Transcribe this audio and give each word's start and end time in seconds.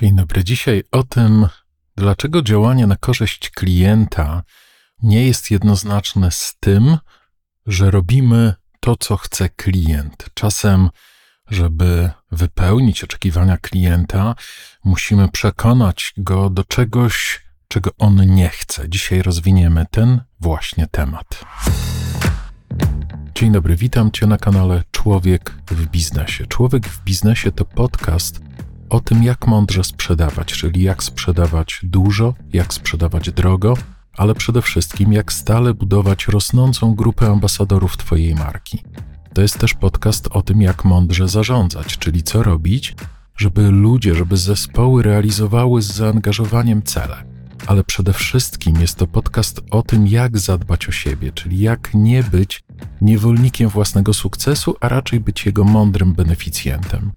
Dzień 0.00 0.16
dobry. 0.16 0.44
Dzisiaj 0.44 0.82
o 0.92 1.02
tym, 1.02 1.46
dlaczego 1.96 2.42
działanie 2.42 2.86
na 2.86 2.96
korzyść 2.96 3.50
klienta 3.50 4.42
nie 5.02 5.26
jest 5.26 5.50
jednoznaczne 5.50 6.30
z 6.30 6.56
tym, 6.60 6.98
że 7.66 7.90
robimy 7.90 8.54
to, 8.80 8.96
co 8.96 9.16
chce 9.16 9.48
klient. 9.48 10.26
Czasem, 10.34 10.90
żeby 11.50 12.10
wypełnić 12.32 13.04
oczekiwania 13.04 13.56
klienta, 13.56 14.34
musimy 14.84 15.28
przekonać 15.28 16.14
go 16.16 16.50
do 16.50 16.64
czegoś, 16.64 17.44
czego 17.68 17.90
on 17.98 18.34
nie 18.34 18.48
chce. 18.48 18.88
Dzisiaj 18.88 19.22
rozwiniemy 19.22 19.86
ten 19.90 20.20
właśnie 20.40 20.86
temat. 20.86 21.44
Dzień 23.34 23.52
dobry, 23.52 23.76
witam 23.76 24.10
Cię 24.10 24.26
na 24.26 24.38
kanale 24.38 24.82
Człowiek 24.90 25.54
w 25.70 25.86
Biznesie. 25.86 26.46
Człowiek 26.46 26.88
w 26.88 27.04
Biznesie 27.04 27.52
to 27.52 27.64
podcast 27.64 28.47
o 28.90 29.00
tym, 29.00 29.22
jak 29.22 29.46
mądrze 29.46 29.84
sprzedawać, 29.84 30.48
czyli 30.48 30.82
jak 30.82 31.02
sprzedawać 31.02 31.80
dużo, 31.82 32.34
jak 32.52 32.74
sprzedawać 32.74 33.30
drogo, 33.30 33.74
ale 34.16 34.34
przede 34.34 34.62
wszystkim 34.62 35.12
jak 35.12 35.32
stale 35.32 35.74
budować 35.74 36.28
rosnącą 36.28 36.94
grupę 36.94 37.26
ambasadorów 37.26 37.96
Twojej 37.96 38.34
marki. 38.34 38.82
To 39.34 39.42
jest 39.42 39.58
też 39.58 39.74
podcast 39.74 40.28
o 40.30 40.42
tym, 40.42 40.62
jak 40.62 40.84
mądrze 40.84 41.28
zarządzać, 41.28 41.98
czyli 41.98 42.22
co 42.22 42.42
robić, 42.42 42.94
żeby 43.36 43.70
ludzie, 43.70 44.14
żeby 44.14 44.36
zespoły 44.36 45.02
realizowały 45.02 45.82
z 45.82 45.92
zaangażowaniem 45.92 46.82
cele. 46.82 47.24
Ale 47.66 47.84
przede 47.84 48.12
wszystkim 48.12 48.80
jest 48.80 48.96
to 48.96 49.06
podcast 49.06 49.60
o 49.70 49.82
tym, 49.82 50.06
jak 50.06 50.38
zadbać 50.38 50.88
o 50.88 50.92
siebie, 50.92 51.32
czyli 51.32 51.58
jak 51.58 51.90
nie 51.94 52.22
być 52.22 52.64
niewolnikiem 53.00 53.68
własnego 53.68 54.14
sukcesu, 54.14 54.76
a 54.80 54.88
raczej 54.88 55.20
być 55.20 55.46
jego 55.46 55.64
mądrym 55.64 56.14
beneficjentem. 56.14 57.12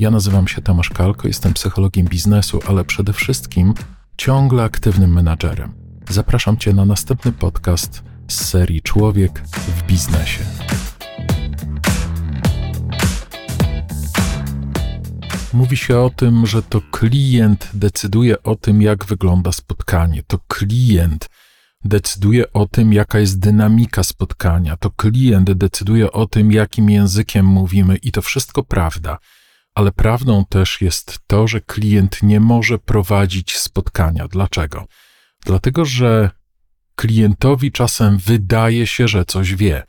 Ja 0.00 0.10
nazywam 0.10 0.48
się 0.48 0.62
Tomasz 0.62 0.90
Kalko, 0.90 1.28
jestem 1.28 1.54
psychologiem 1.54 2.06
biznesu, 2.06 2.60
ale 2.68 2.84
przede 2.84 3.12
wszystkim 3.12 3.74
ciągle 4.16 4.62
aktywnym 4.62 5.12
menadżerem. 5.12 5.72
Zapraszam 6.10 6.56
Cię 6.56 6.72
na 6.72 6.84
następny 6.84 7.32
podcast 7.32 8.02
z 8.28 8.44
serii 8.44 8.82
Człowiek 8.82 9.42
w 9.48 9.82
biznesie. 9.82 10.44
Mówi 15.52 15.76
się 15.76 15.98
o 15.98 16.10
tym, 16.10 16.46
że 16.46 16.62
to 16.62 16.80
klient 16.90 17.70
decyduje 17.74 18.42
o 18.42 18.56
tym, 18.56 18.82
jak 18.82 19.04
wygląda 19.04 19.52
spotkanie. 19.52 20.22
To 20.26 20.38
klient 20.48 21.28
decyduje 21.84 22.52
o 22.52 22.66
tym, 22.66 22.92
jaka 22.92 23.18
jest 23.18 23.38
dynamika 23.38 24.02
spotkania. 24.02 24.76
To 24.76 24.90
klient 24.90 25.52
decyduje 25.52 26.12
o 26.12 26.26
tym, 26.26 26.52
jakim 26.52 26.90
językiem 26.90 27.46
mówimy, 27.46 27.96
i 27.96 28.12
to 28.12 28.22
wszystko 28.22 28.62
prawda 28.62 29.18
ale 29.80 29.92
prawdą 29.92 30.44
też 30.48 30.80
jest 30.80 31.18
to, 31.26 31.48
że 31.48 31.60
klient 31.60 32.22
nie 32.22 32.40
może 32.40 32.78
prowadzić 32.78 33.56
spotkania. 33.56 34.28
Dlaczego? 34.28 34.86
Dlatego, 35.46 35.84
że 35.84 36.30
klientowi 36.94 37.72
czasem 37.72 38.18
wydaje 38.18 38.86
się, 38.86 39.08
że 39.08 39.24
coś 39.24 39.54
wie. 39.54 39.82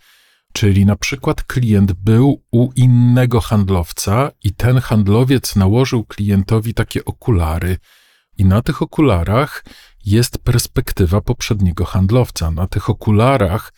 Czyli 0.53 0.85
na 0.85 0.95
przykład 0.95 1.43
klient 1.43 1.91
był 1.91 2.43
u 2.51 2.71
innego 2.75 3.41
handlowca 3.41 4.31
i 4.43 4.53
ten 4.53 4.79
handlowiec 4.79 5.55
nałożył 5.55 6.03
klientowi 6.03 6.73
takie 6.73 7.05
okulary, 7.05 7.77
i 8.37 8.45
na 8.45 8.61
tych 8.61 8.81
okularach 8.81 9.65
jest 10.05 10.37
perspektywa 10.37 11.21
poprzedniego 11.21 11.85
handlowca. 11.85 12.51
Na 12.51 12.67
tych 12.67 12.89
okularach 12.89 13.73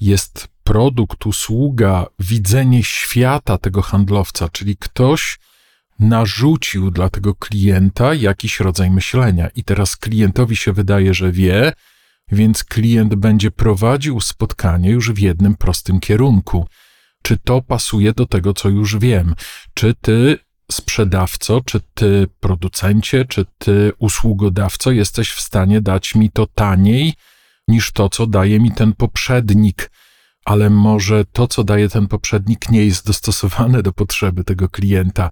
jest 0.00 0.48
produkt, 0.64 1.26
usługa, 1.26 2.06
widzenie 2.18 2.84
świata 2.84 3.58
tego 3.58 3.82
handlowca, 3.82 4.48
czyli 4.48 4.76
ktoś 4.76 5.38
narzucił 6.02 6.90
dla 6.90 7.08
tego 7.08 7.34
klienta 7.34 8.14
jakiś 8.14 8.60
rodzaj 8.60 8.90
myślenia. 8.90 9.48
I 9.54 9.64
teraz 9.64 9.96
klientowi 9.96 10.56
się 10.56 10.72
wydaje, 10.72 11.14
że 11.14 11.32
wie, 11.32 11.72
więc 12.32 12.64
klient 12.64 13.14
będzie 13.14 13.50
prowadził 13.50 14.20
spotkanie 14.20 14.90
już 14.90 15.12
w 15.12 15.18
jednym 15.18 15.54
prostym 15.54 16.00
kierunku. 16.00 16.66
Czy 17.22 17.38
to 17.38 17.62
pasuje 17.62 18.12
do 18.12 18.26
tego, 18.26 18.54
co 18.54 18.68
już 18.68 18.98
wiem? 18.98 19.34
Czy 19.74 19.94
ty, 19.94 20.38
sprzedawco, 20.72 21.60
czy 21.60 21.80
ty, 21.94 22.26
producencie, 22.40 23.24
czy 23.24 23.44
ty, 23.58 23.92
usługodawco, 23.98 24.90
jesteś 24.90 25.30
w 25.30 25.40
stanie 25.40 25.80
dać 25.80 26.14
mi 26.14 26.30
to 26.30 26.46
taniej 26.46 27.14
niż 27.68 27.92
to, 27.92 28.08
co 28.08 28.26
daje 28.26 28.60
mi 28.60 28.72
ten 28.72 28.92
poprzednik? 28.92 29.90
Ale 30.44 30.70
może 30.70 31.24
to, 31.24 31.46
co 31.46 31.64
daje 31.64 31.88
ten 31.88 32.08
poprzednik, 32.08 32.70
nie 32.70 32.84
jest 32.84 33.06
dostosowane 33.06 33.82
do 33.82 33.92
potrzeby 33.92 34.44
tego 34.44 34.68
klienta. 34.68 35.30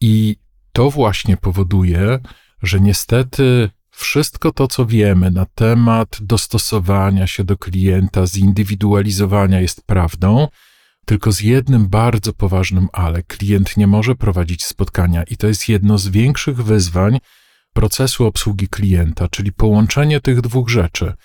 I 0.00 0.36
to 0.72 0.90
właśnie 0.90 1.36
powoduje, 1.36 2.18
że 2.62 2.80
niestety 2.80 3.70
wszystko 3.90 4.52
to, 4.52 4.68
co 4.68 4.86
wiemy 4.86 5.30
na 5.30 5.46
temat 5.54 6.18
dostosowania 6.20 7.26
się 7.26 7.44
do 7.44 7.56
klienta, 7.56 8.26
zindywidualizowania 8.26 9.60
jest 9.60 9.86
prawdą, 9.86 10.48
tylko 11.06 11.32
z 11.32 11.40
jednym 11.40 11.88
bardzo 11.88 12.32
poważnym 12.32 12.88
ale. 12.92 13.22
Klient 13.22 13.76
nie 13.76 13.86
może 13.86 14.14
prowadzić 14.14 14.64
spotkania 14.64 15.22
i 15.22 15.36
to 15.36 15.46
jest 15.46 15.68
jedno 15.68 15.98
z 15.98 16.08
większych 16.08 16.62
wyzwań 16.64 17.18
procesu 17.72 18.26
obsługi 18.26 18.68
klienta, 18.68 19.28
czyli 19.28 19.52
połączenie 19.52 20.20
tych 20.20 20.40
dwóch 20.40 20.68
rzeczy– 20.68 21.12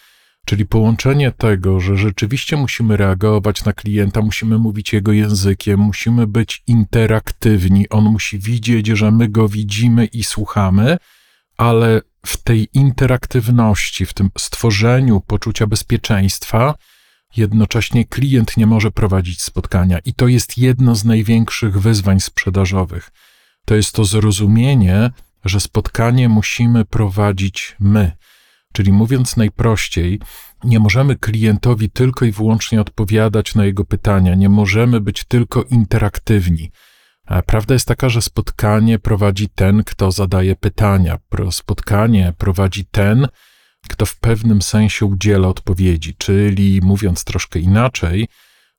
Czyli 0.46 0.66
połączenie 0.66 1.32
tego, 1.32 1.80
że 1.80 1.98
rzeczywiście 1.98 2.58
musimy 2.58 2.98
reagować 2.98 3.66
na 3.66 3.74
klienta, 3.74 4.22
musimy 4.22 4.58
mówić 4.58 4.94
jego 4.94 5.12
językiem, 5.12 5.80
musimy 5.80 6.28
być 6.28 6.64
interaktywni, 6.68 7.90
on 7.90 8.04
musi 8.04 8.40
widzieć, 8.40 8.88
że 8.88 9.12
my 9.12 9.30
go 9.30 9.50
widzimy 9.50 10.06
i 10.06 10.24
słuchamy, 10.24 10.98
ale 11.58 12.02
w 12.26 12.38
tej 12.38 12.68
interaktywności, 12.74 14.06
w 14.06 14.14
tym 14.14 14.30
stworzeniu 14.38 15.22
poczucia 15.22 15.68
bezpieczeństwa, 15.68 16.76
jednocześnie 17.38 18.06
klient 18.06 18.58
nie 18.58 18.68
może 18.68 18.92
prowadzić 18.92 19.42
spotkania. 19.42 20.00
I 20.06 20.14
to 20.14 20.28
jest 20.28 20.58
jedno 20.58 20.96
z 20.96 21.06
największych 21.06 21.82
wyzwań 21.82 22.20
sprzedażowych. 22.20 23.12
To 23.66 23.76
jest 23.76 23.96
to 23.96 24.06
zrozumienie, 24.06 25.10
że 25.46 25.60
spotkanie 25.60 26.30
musimy 26.30 26.86
prowadzić 26.86 27.76
my. 27.80 28.12
Czyli 28.74 28.92
mówiąc 28.92 29.38
najprościej, 29.38 30.20
nie 30.64 30.80
możemy 30.80 31.16
klientowi 31.16 31.90
tylko 31.90 32.26
i 32.26 32.32
wyłącznie 32.32 32.82
odpowiadać 32.82 33.56
na 33.56 33.66
jego 33.66 33.86
pytania, 33.86 34.36
nie 34.36 34.50
możemy 34.50 35.02
być 35.02 35.24
tylko 35.24 35.64
interaktywni. 35.64 36.72
Prawda 37.46 37.74
jest 37.74 37.88
taka, 37.88 38.10
że 38.10 38.22
spotkanie 38.22 39.00
prowadzi 39.00 39.50
ten, 39.50 39.84
kto 39.84 40.12
zadaje 40.12 40.56
pytania. 40.56 41.18
Spotkanie 41.52 42.34
prowadzi 42.38 42.86
ten, 42.86 43.28
kto 43.90 44.06
w 44.06 44.20
pewnym 44.20 44.62
sensie 44.62 45.06
udziela 45.06 45.48
odpowiedzi. 45.48 46.16
Czyli 46.18 46.80
mówiąc 46.84 47.24
troszkę 47.24 47.60
inaczej, 47.60 48.28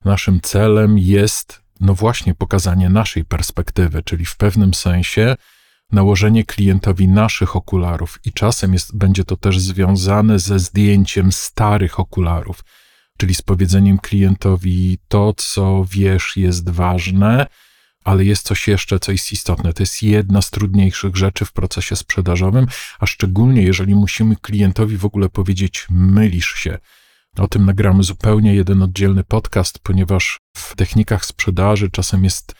naszym 0.05 0.41
celem 0.41 0.99
jest, 0.99 1.63
no 1.81 1.95
właśnie, 1.95 2.35
pokazanie 2.35 2.89
naszej 2.89 3.25
perspektywy, 3.25 4.03
czyli 4.03 4.25
w 4.25 4.37
pewnym 4.37 4.75
sensie 4.75 5.37
nałożenie 5.93 6.45
klientowi 6.45 7.09
naszych 7.09 7.57
okularów 7.57 8.19
i 8.25 8.33
czasem 8.33 8.73
jest, 8.73 8.97
będzie 8.97 9.25
to 9.25 9.37
też 9.37 9.61
związane 9.61 10.39
ze 10.39 10.59
zdjęciem 10.59 11.33
starych 11.33 12.01
okularów, 12.01 12.65
czyli 13.19 13.35
z 13.35 13.43
powiedzeniem 13.43 13.99
klientowi 13.99 14.99
to, 15.09 15.35
co 15.37 15.85
wiesz, 15.91 16.37
jest 16.37 16.71
ważne, 16.71 17.47
ale 18.05 18.25
jest 18.25 18.47
coś 18.47 18.69
jeszcze, 18.69 18.99
co 18.99 19.13
jest 19.13 19.33
istotne. 19.33 19.73
To 19.73 19.83
jest 19.83 20.03
jedna 20.03 20.43
z 20.43 20.51
trudniejszych 20.51 21.17
rzeczy 21.17 21.45
w 21.45 21.53
procesie 21.53 21.97
sprzedażowym, 21.97 22.67
a 22.99 23.07
szczególnie 23.07 23.63
jeżeli 23.63 23.95
musimy 23.95 24.37
klientowi 24.37 24.97
w 24.97 25.05
ogóle 25.05 25.29
powiedzieć, 25.29 25.87
mylisz 25.91 26.55
się. 26.55 26.79
O 27.39 27.49
tym 27.49 27.65
nagramy 27.65 28.03
zupełnie 28.03 28.55
jeden 28.55 28.83
oddzielny 28.83 29.25
podcast, 29.25 29.79
ponieważ 29.79 30.41
w 30.57 30.77
technikach 30.77 31.25
sprzedaży 31.25 31.91
czasem 31.91 32.25
jest 32.25 32.55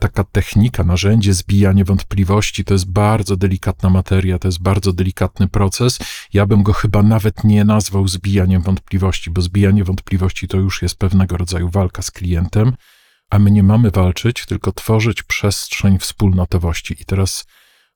taka 0.00 0.24
technika, 0.24 0.84
narzędzie 0.84 1.34
zbijanie 1.34 1.84
wątpliwości 1.84 2.64
to 2.64 2.74
jest 2.74 2.90
bardzo 2.90 3.36
delikatna 3.36 3.90
materia, 3.90 4.38
to 4.38 4.48
jest 4.48 4.62
bardzo 4.62 4.92
delikatny 4.92 5.48
proces. 5.48 5.98
Ja 6.32 6.46
bym 6.46 6.62
go 6.62 6.72
chyba 6.72 7.02
nawet 7.02 7.44
nie 7.44 7.64
nazwał 7.64 8.08
zbijaniem 8.08 8.62
wątpliwości, 8.62 9.30
bo 9.30 9.40
zbijanie 9.40 9.84
wątpliwości 9.84 10.48
to 10.48 10.56
już 10.56 10.82
jest 10.82 10.98
pewnego 10.98 11.36
rodzaju 11.36 11.68
walka 11.68 12.02
z 12.02 12.10
klientem, 12.10 12.72
a 13.30 13.38
my 13.38 13.50
nie 13.50 13.62
mamy 13.62 13.90
walczyć, 13.90 14.46
tylko 14.46 14.72
tworzyć 14.72 15.22
przestrzeń 15.22 15.98
wspólnotowości. 15.98 16.96
I 17.00 17.04
teraz 17.04 17.46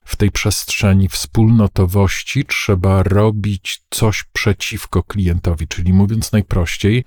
w 0.05 0.17
tej 0.17 0.31
przestrzeni 0.31 1.09
wspólnotowości 1.09 2.45
trzeba 2.45 3.03
robić 3.03 3.83
coś 3.91 4.25
przeciwko 4.33 5.03
klientowi, 5.03 5.69
czyli 5.69 5.93
mówiąc 5.93 6.33
najprościej, 6.33 7.05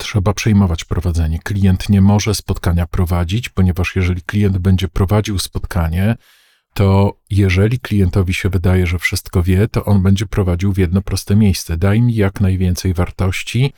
trzeba 0.00 0.34
przejmować 0.34 0.84
prowadzenie. 0.84 1.38
Klient 1.38 1.88
nie 1.88 2.00
może 2.00 2.34
spotkania 2.34 2.86
prowadzić, 2.86 3.48
ponieważ 3.48 3.96
jeżeli 3.96 4.22
klient 4.22 4.58
będzie 4.58 4.88
prowadził 4.88 5.38
spotkanie, 5.38 6.16
to 6.74 7.16
jeżeli 7.30 7.78
klientowi 7.78 8.34
się 8.34 8.48
wydaje, 8.48 8.86
że 8.86 8.98
wszystko 8.98 9.42
wie, 9.42 9.68
to 9.68 9.84
on 9.84 10.02
będzie 10.02 10.26
prowadził 10.26 10.72
w 10.72 10.78
jedno 10.78 11.02
proste 11.02 11.36
miejsce. 11.36 11.76
Daj 11.76 12.02
mi 12.02 12.14
jak 12.14 12.40
najwięcej 12.40 12.94
wartości 12.94 13.72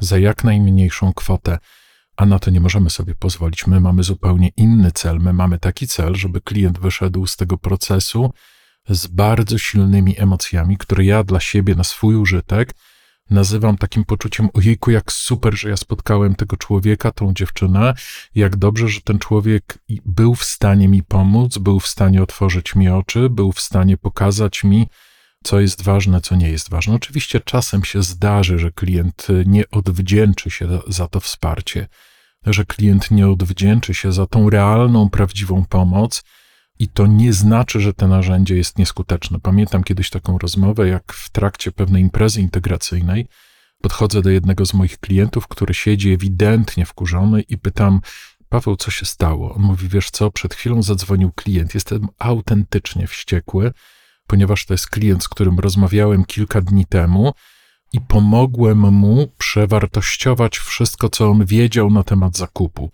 za 0.00 0.18
jak 0.18 0.44
najmniejszą 0.44 1.12
kwotę. 1.12 1.58
A 2.16 2.26
na 2.26 2.38
to 2.38 2.50
nie 2.50 2.60
możemy 2.60 2.90
sobie 2.90 3.14
pozwolić. 3.14 3.66
My 3.66 3.80
mamy 3.80 4.02
zupełnie 4.02 4.48
inny 4.56 4.92
cel. 4.92 5.20
My 5.20 5.32
mamy 5.32 5.58
taki 5.58 5.86
cel, 5.86 6.14
żeby 6.14 6.40
klient 6.40 6.78
wyszedł 6.78 7.26
z 7.26 7.36
tego 7.36 7.58
procesu 7.58 8.32
z 8.88 9.06
bardzo 9.06 9.58
silnymi 9.58 10.20
emocjami, 10.20 10.76
które 10.76 11.04
ja 11.04 11.24
dla 11.24 11.40
siebie 11.40 11.74
na 11.74 11.84
swój 11.84 12.16
użytek 12.16 12.74
nazywam 13.30 13.76
takim 13.76 14.04
poczuciem, 14.04 14.48
ojejku, 14.54 14.90
jak 14.90 15.12
super, 15.12 15.54
że 15.58 15.68
ja 15.70 15.76
spotkałem 15.76 16.34
tego 16.34 16.56
człowieka, 16.56 17.12
tą 17.12 17.34
dziewczynę, 17.34 17.94
jak 18.34 18.56
dobrze, 18.56 18.88
że 18.88 19.00
ten 19.00 19.18
człowiek 19.18 19.78
był 20.04 20.34
w 20.34 20.44
stanie 20.44 20.88
mi 20.88 21.02
pomóc, 21.02 21.58
był 21.58 21.80
w 21.80 21.86
stanie 21.86 22.22
otworzyć 22.22 22.74
mi 22.74 22.88
oczy, 22.88 23.30
był 23.30 23.52
w 23.52 23.60
stanie 23.60 23.96
pokazać 23.96 24.64
mi, 24.64 24.86
co 25.44 25.60
jest 25.60 25.82
ważne, 25.82 26.20
co 26.20 26.36
nie 26.36 26.50
jest 26.50 26.70
ważne. 26.70 26.94
Oczywiście 26.94 27.40
czasem 27.40 27.84
się 27.84 28.02
zdarzy, 28.02 28.58
że 28.58 28.70
klient 28.70 29.26
nie 29.46 29.70
odwdzięczy 29.70 30.50
się 30.50 30.68
za 30.86 31.08
to 31.08 31.20
wsparcie, 31.20 31.88
że 32.46 32.64
klient 32.64 33.10
nie 33.10 33.28
odwdzięczy 33.28 33.94
się 33.94 34.12
za 34.12 34.26
tą 34.26 34.50
realną, 34.50 35.10
prawdziwą 35.10 35.64
pomoc, 35.68 36.22
i 36.82 36.88
to 36.88 37.06
nie 37.06 37.32
znaczy, 37.32 37.80
że 37.80 37.94
to 37.94 38.08
narzędzie 38.08 38.56
jest 38.56 38.78
nieskuteczne. 38.78 39.40
Pamiętam 39.40 39.84
kiedyś 39.84 40.10
taką 40.10 40.38
rozmowę, 40.38 40.88
jak 40.88 41.12
w 41.12 41.30
trakcie 41.30 41.72
pewnej 41.72 42.02
imprezy 42.02 42.40
integracyjnej 42.40 43.26
podchodzę 43.82 44.22
do 44.22 44.30
jednego 44.30 44.66
z 44.66 44.74
moich 44.74 44.98
klientów, 44.98 45.48
który 45.48 45.74
siedzi 45.74 46.12
ewidentnie 46.12 46.86
wkurzony 46.86 47.40
i 47.40 47.58
pytam, 47.58 48.00
Paweł, 48.48 48.76
co 48.76 48.90
się 48.90 49.06
stało? 49.06 49.54
On 49.54 49.62
mówi, 49.62 49.88
wiesz 49.88 50.10
co, 50.10 50.30
przed 50.30 50.54
chwilą 50.54 50.82
zadzwonił 50.82 51.32
klient. 51.32 51.74
Jestem 51.74 52.08
autentycznie 52.18 53.06
wściekły, 53.06 53.72
ponieważ 54.26 54.66
to 54.66 54.74
jest 54.74 54.86
klient, 54.86 55.24
z 55.24 55.28
którym 55.28 55.58
rozmawiałem 55.58 56.24
kilka 56.24 56.60
dni 56.60 56.86
temu 56.86 57.32
i 57.92 58.00
pomogłem 58.00 58.78
mu 58.78 59.32
przewartościować 59.38 60.58
wszystko, 60.58 61.08
co 61.08 61.30
on 61.30 61.44
wiedział 61.44 61.90
na 61.90 62.02
temat 62.02 62.36
zakupu. 62.36 62.90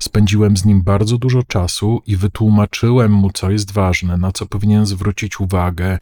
Spędziłem 0.00 0.56
z 0.56 0.64
nim 0.64 0.82
bardzo 0.82 1.18
dużo 1.18 1.42
czasu 1.42 2.02
i 2.06 2.16
wytłumaczyłem 2.16 3.12
mu, 3.12 3.30
co 3.30 3.50
jest 3.50 3.72
ważne, 3.72 4.16
na 4.16 4.32
co 4.32 4.46
powinien 4.46 4.86
zwrócić 4.86 5.40
uwagę, 5.40 5.98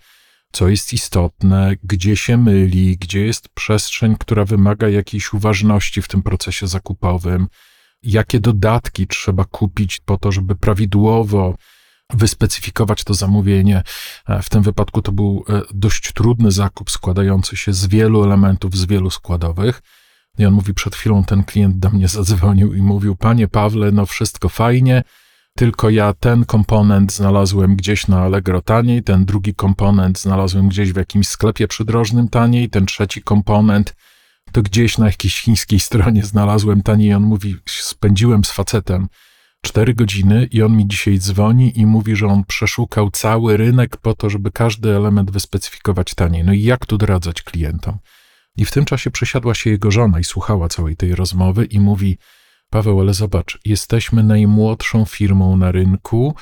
co 0.52 0.68
jest 0.68 0.92
istotne, 0.92 1.76
gdzie 1.82 2.16
się 2.16 2.36
myli, 2.36 2.96
gdzie 2.96 3.26
jest 3.26 3.48
przestrzeń, 3.48 4.16
która 4.18 4.44
wymaga 4.44 4.88
jakiejś 4.88 5.32
uważności 5.32 6.02
w 6.02 6.08
tym 6.08 6.22
procesie 6.22 6.66
zakupowym, 6.66 7.48
jakie 8.02 8.40
dodatki 8.40 9.06
trzeba 9.06 9.44
kupić 9.44 10.00
po 10.00 10.18
to, 10.18 10.32
żeby 10.32 10.54
prawidłowo 10.54 11.54
wyspecyfikować 12.12 13.04
to 13.04 13.14
zamówienie. 13.14 13.82
E, 14.28 14.42
w 14.42 14.48
tym 14.48 14.62
wypadku 14.62 15.02
to 15.02 15.12
był 15.12 15.44
e, 15.48 15.62
dość 15.74 16.12
trudny 16.12 16.50
zakup 16.50 16.90
składający 16.90 17.56
się 17.56 17.72
z 17.72 17.86
wielu 17.86 18.24
elementów, 18.24 18.76
z 18.76 18.86
wielu 18.86 19.10
składowych. 19.10 19.82
I 20.38 20.46
on 20.46 20.54
mówi, 20.54 20.74
przed 20.74 20.96
chwilą 20.96 21.24
ten 21.24 21.44
klient 21.44 21.78
do 21.78 21.90
mnie 21.90 22.08
zadzwonił 22.08 22.74
i 22.74 22.82
mówił, 22.82 23.16
panie 23.16 23.48
Pawle, 23.48 23.92
no 23.92 24.06
wszystko 24.06 24.48
fajnie, 24.48 25.02
tylko 25.56 25.90
ja 25.90 26.12
ten 26.12 26.44
komponent 26.44 27.12
znalazłem 27.12 27.76
gdzieś 27.76 28.08
na 28.08 28.20
Allegro 28.20 28.62
taniej, 28.62 29.02
ten 29.02 29.24
drugi 29.24 29.54
komponent 29.54 30.20
znalazłem 30.20 30.68
gdzieś 30.68 30.92
w 30.92 30.96
jakimś 30.96 31.28
sklepie 31.28 31.68
przydrożnym 31.68 32.28
taniej, 32.28 32.70
ten 32.70 32.86
trzeci 32.86 33.22
komponent 33.22 33.94
to 34.52 34.62
gdzieś 34.62 34.98
na 34.98 35.06
jakiejś 35.06 35.40
chińskiej 35.40 35.80
stronie 35.80 36.22
znalazłem 36.22 36.82
taniej. 36.82 37.14
On 37.14 37.22
mówi, 37.22 37.56
spędziłem 37.66 38.44
z 38.44 38.50
facetem 38.50 39.08
cztery 39.62 39.94
godziny 39.94 40.48
i 40.50 40.62
on 40.62 40.76
mi 40.76 40.88
dzisiaj 40.88 41.18
dzwoni 41.18 41.78
i 41.78 41.86
mówi, 41.86 42.16
że 42.16 42.26
on 42.26 42.44
przeszukał 42.44 43.10
cały 43.10 43.56
rynek 43.56 43.96
po 43.96 44.14
to, 44.14 44.30
żeby 44.30 44.50
każdy 44.50 44.96
element 44.96 45.30
wyspecyfikować 45.30 46.14
taniej. 46.14 46.44
No 46.44 46.52
i 46.52 46.62
jak 46.62 46.86
tu 46.86 46.98
doradzać 46.98 47.42
klientom? 47.42 47.98
I 48.56 48.64
w 48.64 48.70
tym 48.70 48.84
czasie 48.84 49.10
przesiadła 49.10 49.54
się 49.54 49.70
jego 49.70 49.90
żona 49.90 50.20
i 50.20 50.24
słuchała 50.24 50.68
całej 50.68 50.96
tej 50.96 51.14
rozmowy 51.14 51.64
i 51.64 51.80
mówi: 51.80 52.18
Paweł, 52.70 53.00
ale 53.00 53.14
zobacz, 53.14 53.58
jesteśmy 53.64 54.22
najmłodszą 54.22 55.04
firmą 55.04 55.56
na 55.56 55.72
rynku 55.72 56.34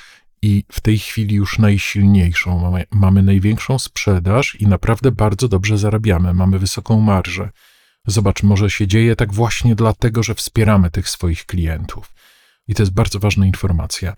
i 0.42 0.64
w 0.72 0.80
tej 0.80 0.98
chwili 0.98 1.34
już 1.34 1.58
najsilniejszą. 1.58 2.58
Mamy, 2.58 2.84
mamy 2.90 3.22
największą 3.22 3.78
sprzedaż 3.78 4.54
i 4.54 4.66
naprawdę 4.66 5.12
bardzo 5.12 5.48
dobrze 5.48 5.78
zarabiamy, 5.78 6.34
mamy 6.34 6.58
wysoką 6.58 7.00
marżę. 7.00 7.50
Zobacz, 8.06 8.42
może 8.42 8.70
się 8.70 8.86
dzieje 8.86 9.16
tak 9.16 9.32
właśnie 9.32 9.74
dlatego, 9.74 10.22
że 10.22 10.34
wspieramy 10.34 10.90
tych 10.90 11.08
swoich 11.08 11.46
klientów. 11.46 12.12
I 12.68 12.74
to 12.74 12.82
jest 12.82 12.92
bardzo 12.92 13.18
ważna 13.18 13.46
informacja. 13.46 14.16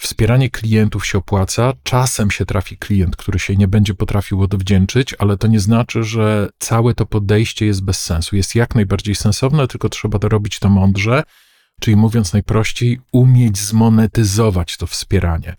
Wspieranie 0.00 0.50
klientów 0.50 1.06
się 1.06 1.18
opłaca. 1.18 1.72
Czasem 1.82 2.30
się 2.30 2.46
trafi 2.46 2.76
klient, 2.76 3.16
który 3.16 3.38
się 3.38 3.56
nie 3.56 3.68
będzie 3.68 3.94
potrafił 3.94 4.42
odwdzięczyć, 4.42 5.14
ale 5.18 5.36
to 5.36 5.46
nie 5.46 5.60
znaczy, 5.60 6.02
że 6.04 6.48
całe 6.58 6.94
to 6.94 7.06
podejście 7.06 7.66
jest 7.66 7.84
bez 7.84 8.04
sensu. 8.04 8.36
Jest 8.36 8.54
jak 8.54 8.74
najbardziej 8.74 9.14
sensowne, 9.14 9.66
tylko 9.66 9.88
trzeba 9.88 10.18
to 10.18 10.28
robić 10.28 10.58
to 10.58 10.68
mądrze, 10.68 11.22
czyli 11.80 11.96
mówiąc 11.96 12.32
najprościej, 12.32 13.00
umieć 13.12 13.58
zmonetyzować 13.58 14.76
to 14.76 14.86
wspieranie. 14.86 15.56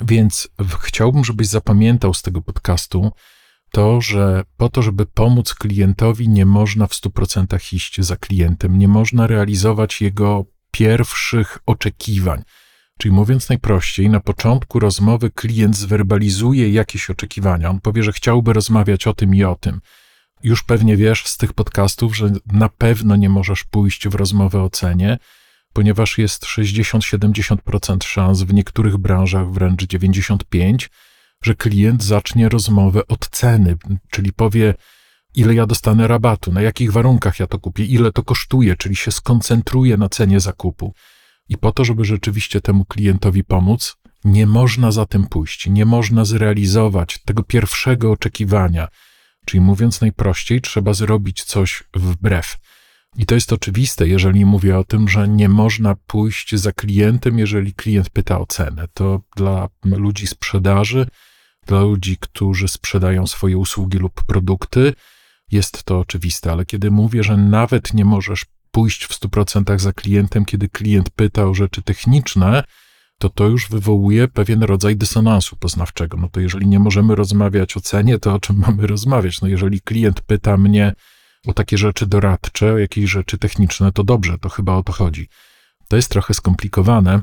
Więc 0.00 0.48
chciałbym, 0.80 1.24
żebyś 1.24 1.46
zapamiętał 1.46 2.14
z 2.14 2.22
tego 2.22 2.42
podcastu 2.42 3.12
to, 3.72 4.00
że 4.00 4.42
po 4.56 4.68
to, 4.68 4.82
żeby 4.82 5.06
pomóc 5.06 5.54
klientowi, 5.54 6.28
nie 6.28 6.46
można 6.46 6.86
w 6.86 6.92
100% 6.92 7.74
iść 7.74 8.00
za 8.00 8.16
klientem, 8.16 8.78
nie 8.78 8.88
można 8.88 9.26
realizować 9.26 10.00
jego 10.00 10.44
pierwszych 10.70 11.58
oczekiwań. 11.66 12.42
Czyli 13.00 13.14
mówiąc 13.14 13.48
najprościej, 13.48 14.10
na 14.10 14.20
początku 14.20 14.78
rozmowy 14.78 15.30
klient 15.30 15.76
zwerbalizuje 15.76 16.70
jakieś 16.70 17.10
oczekiwania. 17.10 17.70
On 17.70 17.80
powie, 17.80 18.02
że 18.02 18.12
chciałby 18.12 18.52
rozmawiać 18.52 19.06
o 19.06 19.14
tym 19.14 19.34
i 19.34 19.44
o 19.44 19.54
tym. 19.54 19.80
Już 20.42 20.62
pewnie 20.62 20.96
wiesz 20.96 21.26
z 21.26 21.36
tych 21.36 21.52
podcastów, 21.52 22.16
że 22.16 22.32
na 22.52 22.68
pewno 22.68 23.16
nie 23.16 23.28
możesz 23.28 23.64
pójść 23.64 24.08
w 24.08 24.14
rozmowę 24.14 24.62
o 24.62 24.70
cenie, 24.70 25.18
ponieważ 25.72 26.18
jest 26.18 26.44
60-70% 26.44 28.04
szans, 28.04 28.42
w 28.42 28.54
niektórych 28.54 28.96
branżach 28.96 29.50
wręcz 29.50 29.82
95%, 29.82 30.88
że 31.44 31.54
klient 31.54 32.02
zacznie 32.02 32.48
rozmowę 32.48 33.06
od 33.06 33.28
ceny, 33.28 33.76
czyli 34.10 34.32
powie, 34.32 34.74
ile 35.34 35.54
ja 35.54 35.66
dostanę 35.66 36.08
rabatu, 36.08 36.52
na 36.52 36.62
jakich 36.62 36.92
warunkach 36.92 37.40
ja 37.40 37.46
to 37.46 37.58
kupię, 37.58 37.84
ile 37.84 38.12
to 38.12 38.22
kosztuje, 38.22 38.76
czyli 38.76 38.96
się 38.96 39.10
skoncentruje 39.10 39.96
na 39.96 40.08
cenie 40.08 40.40
zakupu. 40.40 40.94
I 41.50 41.58
po 41.58 41.72
to, 41.72 41.84
żeby 41.84 42.04
rzeczywiście 42.04 42.60
temu 42.60 42.84
klientowi 42.84 43.44
pomóc, 43.44 43.96
nie 44.24 44.46
można 44.46 44.92
za 44.92 45.06
tym 45.06 45.26
pójść, 45.26 45.66
nie 45.66 45.84
można 45.84 46.24
zrealizować 46.24 47.18
tego 47.18 47.42
pierwszego 47.42 48.12
oczekiwania. 48.12 48.88
Czyli 49.44 49.60
mówiąc 49.60 50.00
najprościej, 50.00 50.60
trzeba 50.60 50.94
zrobić 50.94 51.44
coś 51.44 51.82
wbrew. 51.94 52.56
I 53.16 53.26
to 53.26 53.34
jest 53.34 53.52
oczywiste, 53.52 54.08
jeżeli 54.08 54.44
mówię 54.44 54.78
o 54.78 54.84
tym, 54.84 55.08
że 55.08 55.28
nie 55.28 55.48
można 55.48 55.94
pójść 56.06 56.54
za 56.54 56.72
klientem, 56.72 57.38
jeżeli 57.38 57.74
klient 57.74 58.10
pyta 58.10 58.40
o 58.40 58.46
cenę. 58.46 58.88
To 58.94 59.20
dla 59.36 59.68
ludzi 59.84 60.26
sprzedaży, 60.26 61.06
dla 61.66 61.80
ludzi, 61.80 62.16
którzy 62.20 62.68
sprzedają 62.68 63.26
swoje 63.26 63.58
usługi 63.58 63.98
lub 63.98 64.24
produkty, 64.24 64.92
jest 65.50 65.84
to 65.84 65.98
oczywiste, 65.98 66.52
ale 66.52 66.66
kiedy 66.66 66.90
mówię, 66.90 67.22
że 67.22 67.36
nawet 67.36 67.94
nie 67.94 68.04
możesz 68.04 68.44
pójść 68.70 69.04
w 69.04 69.20
100% 69.20 69.78
za 69.78 69.92
klientem, 69.92 70.44
kiedy 70.44 70.68
klient 70.68 71.10
pyta 71.10 71.44
o 71.44 71.54
rzeczy 71.54 71.82
techniczne, 71.82 72.64
to 73.18 73.28
to 73.28 73.46
już 73.48 73.68
wywołuje 73.68 74.28
pewien 74.28 74.62
rodzaj 74.62 74.96
dysonansu 74.96 75.56
poznawczego. 75.56 76.16
No 76.16 76.28
to 76.28 76.40
jeżeli 76.40 76.66
nie 76.66 76.78
możemy 76.78 77.14
rozmawiać 77.14 77.76
o 77.76 77.80
cenie, 77.80 78.18
to 78.18 78.34
o 78.34 78.40
czym 78.40 78.56
mamy 78.66 78.86
rozmawiać? 78.86 79.40
No 79.40 79.48
jeżeli 79.48 79.80
klient 79.80 80.20
pyta 80.20 80.56
mnie 80.56 80.92
o 81.46 81.52
takie 81.52 81.78
rzeczy 81.78 82.06
doradcze, 82.06 82.72
o 82.72 82.78
jakieś 82.78 83.10
rzeczy 83.10 83.38
techniczne, 83.38 83.92
to 83.92 84.04
dobrze, 84.04 84.38
to 84.38 84.48
chyba 84.48 84.74
o 84.74 84.82
to 84.82 84.92
chodzi. 84.92 85.28
To 85.88 85.96
jest 85.96 86.08
trochę 86.08 86.34
skomplikowane. 86.34 87.20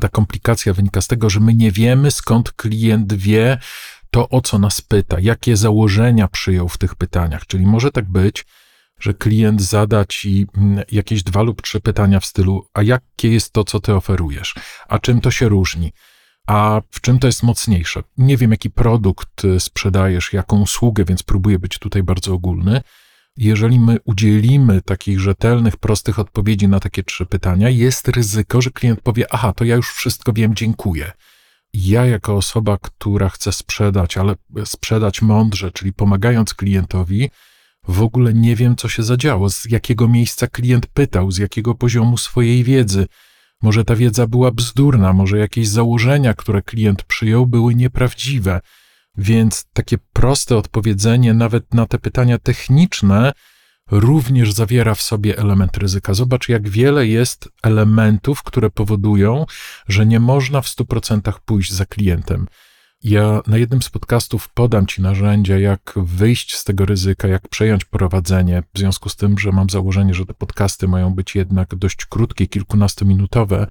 Ta 0.00 0.08
komplikacja 0.08 0.72
wynika 0.72 1.00
z 1.00 1.06
tego, 1.06 1.30
że 1.30 1.40
my 1.40 1.54
nie 1.54 1.72
wiemy, 1.72 2.10
skąd 2.10 2.52
klient 2.52 3.14
wie 3.14 3.58
to, 4.10 4.28
o 4.28 4.40
co 4.40 4.58
nas 4.58 4.80
pyta, 4.80 5.20
jakie 5.20 5.56
założenia 5.56 6.28
przyjął 6.28 6.68
w 6.68 6.78
tych 6.78 6.94
pytaniach. 6.94 7.46
Czyli 7.46 7.66
może 7.66 7.90
tak 7.90 8.04
być, 8.04 8.44
że 9.00 9.14
klient 9.14 9.62
zada 9.62 10.04
ci 10.04 10.46
mm, 10.56 10.84
jakieś 10.92 11.22
dwa 11.22 11.42
lub 11.42 11.62
trzy 11.62 11.80
pytania 11.80 12.20
w 12.20 12.26
stylu: 12.26 12.66
A 12.74 12.82
jakie 12.82 13.28
jest 13.28 13.52
to, 13.52 13.64
co 13.64 13.80
ty 13.80 13.94
oferujesz? 13.94 14.54
A 14.88 14.98
czym 14.98 15.20
to 15.20 15.30
się 15.30 15.48
różni? 15.48 15.92
A 16.46 16.80
w 16.90 17.00
czym 17.00 17.18
to 17.18 17.26
jest 17.26 17.42
mocniejsze? 17.42 18.02
Nie 18.18 18.36
wiem, 18.36 18.50
jaki 18.50 18.70
produkt 18.70 19.44
y, 19.44 19.60
sprzedajesz, 19.60 20.32
jaką 20.32 20.60
usługę, 20.60 21.04
więc 21.04 21.22
próbuję 21.22 21.58
być 21.58 21.78
tutaj 21.78 22.02
bardzo 22.02 22.34
ogólny. 22.34 22.80
Jeżeli 23.36 23.80
my 23.80 23.96
udzielimy 24.04 24.82
takich 24.82 25.20
rzetelnych, 25.20 25.76
prostych 25.76 26.18
odpowiedzi 26.18 26.68
na 26.68 26.80
takie 26.80 27.02
trzy 27.02 27.26
pytania, 27.26 27.68
jest 27.68 28.08
ryzyko, 28.08 28.62
że 28.62 28.70
klient 28.70 29.00
powie: 29.00 29.26
Aha, 29.30 29.52
to 29.52 29.64
ja 29.64 29.76
już 29.76 29.92
wszystko 29.92 30.32
wiem, 30.32 30.54
dziękuję. 30.54 31.12
Ja, 31.72 32.06
jako 32.06 32.36
osoba, 32.36 32.78
która 32.82 33.28
chce 33.28 33.52
sprzedać, 33.52 34.16
ale 34.16 34.34
sprzedać 34.64 35.22
mądrze, 35.22 35.70
czyli 35.70 35.92
pomagając 35.92 36.54
klientowi, 36.54 37.30
w 37.88 38.02
ogóle 38.02 38.34
nie 38.34 38.56
wiem, 38.56 38.76
co 38.76 38.88
się 38.88 39.02
zadziało, 39.02 39.50
z 39.50 39.64
jakiego 39.64 40.08
miejsca 40.08 40.46
klient 40.46 40.86
pytał, 40.86 41.30
z 41.30 41.38
jakiego 41.38 41.74
poziomu 41.74 42.18
swojej 42.18 42.64
wiedzy. 42.64 43.06
Może 43.62 43.84
ta 43.84 43.96
wiedza 43.96 44.26
była 44.26 44.50
bzdurna, 44.50 45.12
może 45.12 45.38
jakieś 45.38 45.68
założenia, 45.68 46.34
które 46.34 46.62
klient 46.62 47.02
przyjął, 47.02 47.46
były 47.46 47.74
nieprawdziwe. 47.74 48.60
Więc 49.18 49.66
takie 49.72 49.98
proste 50.12 50.56
odpowiedzenie, 50.56 51.34
nawet 51.34 51.74
na 51.74 51.86
te 51.86 51.98
pytania 51.98 52.38
techniczne, 52.38 53.32
również 53.90 54.52
zawiera 54.52 54.94
w 54.94 55.02
sobie 55.02 55.38
element 55.38 55.76
ryzyka. 55.76 56.14
Zobacz, 56.14 56.48
jak 56.48 56.68
wiele 56.68 57.06
jest 57.06 57.48
elementów, 57.62 58.42
które 58.42 58.70
powodują, 58.70 59.46
że 59.88 60.06
nie 60.06 60.20
można 60.20 60.60
w 60.60 60.66
100% 60.66 61.32
pójść 61.44 61.72
za 61.72 61.86
klientem. 61.86 62.46
Ja 63.08 63.42
na 63.46 63.56
jednym 63.56 63.82
z 63.82 63.90
podcastów 63.90 64.48
podam 64.48 64.86
Ci 64.86 65.02
narzędzia, 65.02 65.58
jak 65.58 65.92
wyjść 65.96 66.56
z 66.56 66.64
tego 66.64 66.86
ryzyka, 66.86 67.28
jak 67.28 67.48
przejąć 67.48 67.84
prowadzenie, 67.84 68.62
w 68.74 68.78
związku 68.78 69.08
z 69.08 69.16
tym, 69.16 69.38
że 69.38 69.52
mam 69.52 69.70
założenie, 69.70 70.14
że 70.14 70.26
te 70.26 70.34
podcasty 70.34 70.88
mają 70.88 71.14
być 71.14 71.34
jednak 71.34 71.74
dość 71.74 72.06
krótkie, 72.06 72.46
kilkunastominutowe, 72.46 73.66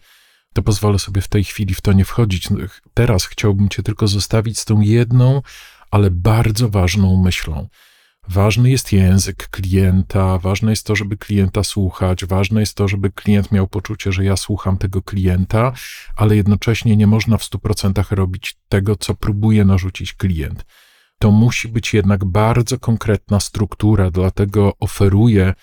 to 0.53 0.61
pozwolę 0.61 0.99
sobie 0.99 1.21
w 1.21 1.27
tej 1.27 1.43
chwili 1.43 1.73
w 1.73 1.81
to 1.81 1.93
nie 1.93 2.05
wchodzić. 2.05 2.47
Teraz 2.93 3.25
chciałbym 3.25 3.69
Cię 3.69 3.83
tylko 3.83 4.07
zostawić 4.07 4.59
z 4.59 4.65
tą 4.65 4.81
jedną, 4.81 5.41
ale 5.91 6.11
bardzo 6.11 6.69
ważną 6.69 7.23
myślą. 7.23 7.67
Ważny 8.27 8.69
jest 8.69 8.93
język 8.93 9.47
klienta, 9.47 10.37
ważne 10.37 10.71
jest 10.71 10.85
to, 10.85 10.95
żeby 10.95 11.17
klienta 11.17 11.63
słuchać, 11.63 12.25
ważne 12.25 12.59
jest 12.59 12.75
to, 12.75 12.87
żeby 12.87 13.11
klient 13.11 13.51
miał 13.51 13.67
poczucie, 13.67 14.11
że 14.11 14.23
ja 14.25 14.37
słucham 14.37 14.77
tego 14.77 15.01
klienta, 15.01 15.73
ale 16.15 16.35
jednocześnie 16.35 16.97
nie 16.97 17.07
można 17.07 17.37
w 17.37 17.43
100% 17.43 18.15
robić 18.15 18.57
tego, 18.69 18.95
co 18.95 19.15
próbuje 19.15 19.65
narzucić 19.65 20.13
klient. 20.13 20.65
To 21.19 21.31
musi 21.31 21.67
być 21.67 21.93
jednak 21.93 22.25
bardzo 22.25 22.79
konkretna 22.79 23.39
struktura, 23.39 24.11
dlatego 24.11 24.73
oferuję 24.79 25.53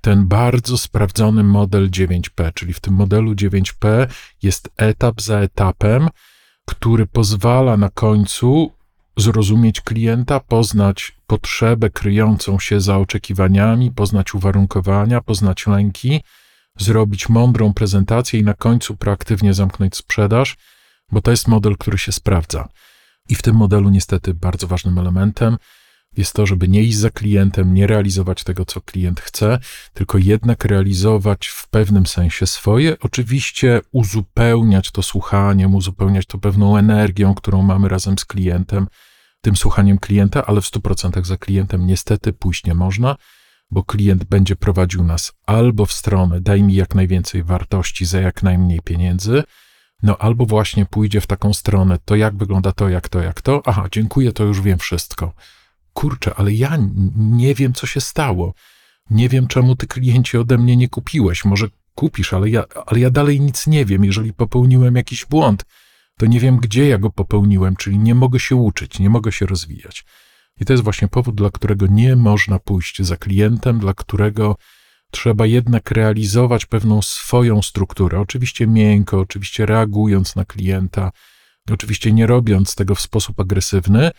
ten 0.00 0.28
bardzo 0.28 0.78
sprawdzony 0.78 1.42
model 1.44 1.90
9P, 1.90 2.52
czyli 2.54 2.72
w 2.72 2.80
tym 2.80 2.94
modelu 2.94 3.34
9P 3.34 4.06
jest 4.42 4.70
etap 4.76 5.20
za 5.20 5.38
etapem, 5.38 6.08
który 6.66 7.06
pozwala 7.06 7.76
na 7.76 7.90
końcu 7.90 8.72
zrozumieć 9.16 9.80
klienta, 9.80 10.40
poznać 10.40 11.16
potrzebę 11.26 11.90
kryjącą 11.90 12.58
się 12.58 12.80
za 12.80 12.98
oczekiwaniami, 12.98 13.92
poznać 13.92 14.34
uwarunkowania, 14.34 15.20
poznać 15.20 15.66
lęki, 15.66 16.20
zrobić 16.78 17.28
mądrą 17.28 17.74
prezentację 17.74 18.40
i 18.40 18.44
na 18.44 18.54
końcu 18.54 18.96
proaktywnie 18.96 19.54
zamknąć 19.54 19.96
sprzedaż, 19.96 20.56
bo 21.12 21.20
to 21.20 21.30
jest 21.30 21.48
model, 21.48 21.76
który 21.76 21.98
się 21.98 22.12
sprawdza. 22.12 22.68
I 23.28 23.34
w 23.34 23.42
tym 23.42 23.56
modelu 23.56 23.90
niestety 23.90 24.34
bardzo 24.34 24.66
ważnym 24.66 24.98
elementem 24.98 25.56
jest 26.16 26.32
to, 26.32 26.46
żeby 26.46 26.68
nie 26.68 26.82
iść 26.82 26.96
za 26.96 27.10
klientem, 27.10 27.74
nie 27.74 27.86
realizować 27.86 28.44
tego, 28.44 28.64
co 28.64 28.80
klient 28.80 29.20
chce, 29.20 29.58
tylko 29.94 30.18
jednak 30.18 30.64
realizować 30.64 31.46
w 31.46 31.68
pewnym 31.68 32.06
sensie 32.06 32.46
swoje. 32.46 32.96
Oczywiście 33.00 33.80
uzupełniać 33.92 34.90
to 34.90 35.02
słuchaniem, 35.02 35.74
uzupełniać 35.74 36.26
to 36.26 36.38
pewną 36.38 36.76
energią, 36.76 37.34
którą 37.34 37.62
mamy 37.62 37.88
razem 37.88 38.18
z 38.18 38.24
klientem, 38.24 38.86
tym 39.40 39.56
słuchaniem 39.56 39.98
klienta, 39.98 40.46
ale 40.46 40.60
w 40.60 40.64
100% 40.64 41.24
za 41.24 41.36
klientem 41.36 41.86
niestety 41.86 42.32
pójść 42.32 42.64
nie 42.64 42.74
można, 42.74 43.16
bo 43.70 43.84
klient 43.84 44.24
będzie 44.24 44.56
prowadził 44.56 45.04
nas 45.04 45.32
albo 45.46 45.86
w 45.86 45.92
stronę 45.92 46.40
daj 46.40 46.62
mi 46.62 46.74
jak 46.74 46.94
najwięcej 46.94 47.42
wartości 47.42 48.04
za 48.04 48.20
jak 48.20 48.42
najmniej 48.42 48.80
pieniędzy, 48.80 49.42
no 50.02 50.18
albo 50.18 50.46
właśnie 50.46 50.86
pójdzie 50.86 51.20
w 51.20 51.26
taką 51.26 51.54
stronę, 51.54 51.98
to 52.04 52.16
jak 52.16 52.36
wygląda 52.36 52.72
to, 52.72 52.88
jak 52.88 53.08
to, 53.08 53.20
jak 53.20 53.42
to, 53.42 53.62
aha, 53.66 53.88
dziękuję, 53.92 54.32
to 54.32 54.44
już 54.44 54.60
wiem 54.60 54.78
wszystko 54.78 55.32
kurczę, 55.94 56.34
ale 56.34 56.52
ja 56.52 56.78
nie 57.16 57.54
wiem, 57.54 57.72
co 57.72 57.86
się 57.86 58.00
stało. 58.00 58.54
Nie 59.10 59.28
wiem, 59.28 59.46
czemu 59.46 59.76
ty 59.76 59.86
klienci 59.86 60.38
ode 60.38 60.58
mnie 60.58 60.76
nie 60.76 60.88
kupiłeś. 60.88 61.44
Może 61.44 61.66
kupisz, 61.94 62.32
ale 62.32 62.50
ja, 62.50 62.64
ale 62.86 63.00
ja 63.00 63.10
dalej 63.10 63.40
nic 63.40 63.66
nie 63.66 63.84
wiem. 63.84 64.04
Jeżeli 64.04 64.32
popełniłem 64.32 64.96
jakiś 64.96 65.24
błąd, 65.24 65.64
to 66.18 66.26
nie 66.26 66.40
wiem, 66.40 66.56
gdzie 66.56 66.88
ja 66.88 66.98
go 66.98 67.10
popełniłem, 67.10 67.76
czyli 67.76 67.98
nie 67.98 68.14
mogę 68.14 68.40
się 68.40 68.56
uczyć, 68.56 68.98
nie 68.98 69.10
mogę 69.10 69.32
się 69.32 69.46
rozwijać. 69.46 70.04
I 70.60 70.64
to 70.64 70.72
jest 70.72 70.84
właśnie 70.84 71.08
powód, 71.08 71.34
dla 71.34 71.50
którego 71.50 71.86
nie 71.86 72.16
można 72.16 72.58
pójść 72.58 73.02
za 73.02 73.16
klientem, 73.16 73.78
dla 73.78 73.94
którego 73.94 74.56
trzeba 75.10 75.46
jednak 75.46 75.90
realizować 75.90 76.66
pewną 76.66 77.02
swoją 77.02 77.62
strukturę. 77.62 78.20
Oczywiście 78.20 78.66
miękko, 78.66 79.20
oczywiście 79.20 79.66
reagując 79.66 80.36
na 80.36 80.44
klienta, 80.44 81.10
oczywiście 81.70 82.12
nie 82.12 82.26
robiąc 82.26 82.74
tego 82.74 82.94
w 82.94 83.00
sposób 83.00 83.40
agresywny, 83.40 84.10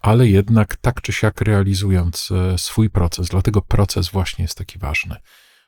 ale 0.00 0.28
jednak 0.28 0.76
tak 0.76 1.00
czy 1.00 1.12
siak 1.12 1.40
realizując 1.40 2.30
e, 2.30 2.58
swój 2.58 2.90
proces. 2.90 3.28
Dlatego 3.28 3.62
proces 3.62 4.08
właśnie 4.08 4.42
jest 4.42 4.58
taki 4.58 4.78
ważny. 4.78 5.16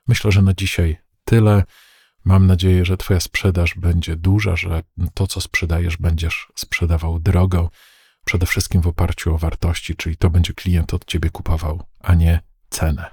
Myślę, 0.08 0.32
że 0.32 0.42
na 0.42 0.54
dzisiaj 0.54 0.98
tyle. 1.24 1.64
Mam 2.24 2.46
nadzieję, 2.46 2.84
że 2.84 2.96
Twoja 2.96 3.20
sprzedaż 3.20 3.74
będzie 3.74 4.16
duża, 4.16 4.56
że 4.56 4.82
to, 5.14 5.26
co 5.26 5.40
sprzedajesz, 5.40 5.96
będziesz 5.96 6.52
sprzedawał 6.54 7.18
drogo, 7.18 7.70
przede 8.24 8.46
wszystkim 8.46 8.80
w 8.82 8.86
oparciu 8.86 9.34
o 9.34 9.38
wartości, 9.38 9.96
czyli 9.96 10.16
to 10.16 10.30
będzie 10.30 10.52
klient 10.52 10.94
od 10.94 11.04
Ciebie 11.04 11.30
kupował, 11.30 11.82
a 12.00 12.14
nie 12.14 12.40
cenę. 12.70 13.10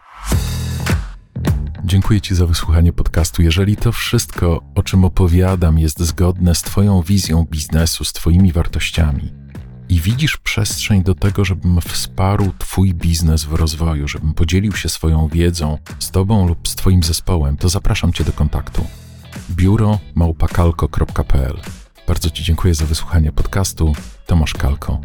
Dziękuję 1.84 2.22
Ci 2.22 2.36
za 2.36 2.46
wysłuchanie 2.46 2.94
podcastu. 2.94 3.42
Jeżeli 3.42 3.78
to 3.78 3.92
wszystko, 3.92 4.62
o 4.76 4.84
czym 4.84 5.06
opowiadam, 5.06 5.80
jest 5.80 6.00
zgodne 6.00 6.56
z 6.56 6.62
Twoją 6.62 7.02
wizją 7.02 7.46
biznesu, 7.52 8.04
z 8.04 8.14
Twoimi 8.14 8.52
wartościami, 8.52 9.45
i 9.90 10.00
widzisz 10.00 10.38
przestrzeń 10.38 11.04
do 11.04 11.16
tego, 11.16 11.46
żebym 11.46 11.82
wsparł 11.82 12.52
Twój 12.58 12.94
biznes 12.94 13.44
w 13.44 13.54
rozwoju, 13.54 14.08
żebym 14.08 14.34
podzielił 14.34 14.72
się 14.72 14.90
swoją 14.90 15.28
wiedzą 15.28 15.78
z 16.00 16.12
Tobą 16.12 16.48
lub 16.48 16.68
z 16.68 16.76
Twoim 16.76 17.04
zespołem, 17.04 17.58
to 17.58 17.70
zapraszam 17.70 18.14
Cię 18.14 18.24
do 18.24 18.32
kontaktu. 18.32 18.88
Biuro 19.52 20.00
małpakalko.pl 20.16 21.58
Bardzo 22.08 22.30
Ci 22.30 22.44
dziękuję 22.44 22.76
za 22.76 22.86
wysłuchanie 22.86 23.32
podcastu. 23.32 23.94
Tomasz 24.26 24.54
Kalko. 24.54 25.02